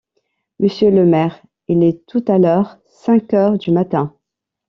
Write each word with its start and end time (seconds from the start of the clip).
Monsieur 0.59 0.89
le 0.89 1.05
maire, 1.05 1.43
il 1.67 1.83
est 1.83 2.03
tout 2.07 2.23
à 2.27 2.39
l’heure 2.39 2.79
cinq 2.87 3.35
heures 3.35 3.59
du 3.59 3.69
matin. 3.69 4.15